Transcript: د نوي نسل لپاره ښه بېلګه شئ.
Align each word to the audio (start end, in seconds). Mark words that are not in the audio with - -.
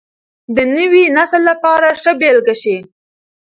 د 0.55 0.57
نوي 0.75 1.03
نسل 1.17 1.41
لپاره 1.49 1.87
ښه 2.01 2.11
بېلګه 2.19 2.55
شئ. 2.61 2.77